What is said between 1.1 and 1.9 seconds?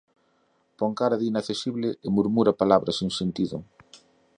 de inaccesible